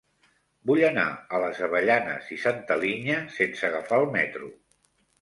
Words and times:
Vull 0.71 0.79
anar 0.87 1.03
a 1.35 1.41
les 1.43 1.61
Avellanes 1.69 2.33
i 2.39 2.39
Santa 2.47 2.81
Linya 2.87 3.23
sense 3.39 3.71
agafar 3.73 4.05
el 4.05 4.15
metro. 4.21 4.55